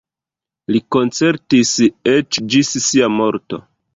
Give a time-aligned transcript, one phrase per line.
[0.75, 1.75] Li koncertis
[2.15, 3.63] eĉ ĝis sia morto.